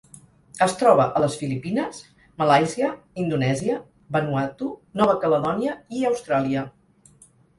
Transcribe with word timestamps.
Es 0.65 0.71
troba 0.77 1.03
a 1.17 1.19
les 1.23 1.35
Filipines, 1.41 1.99
Malàisia, 2.43 2.89
Indonèsia, 3.25 3.75
Vanuatu, 4.17 4.69
Nova 5.01 5.15
Caledònia 5.25 5.75
i 5.99 6.05
Austràlia. 6.13 6.65